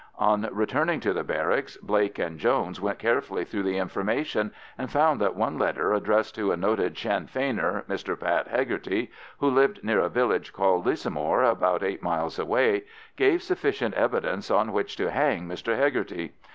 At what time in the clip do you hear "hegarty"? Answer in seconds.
8.47-9.11, 15.77-16.33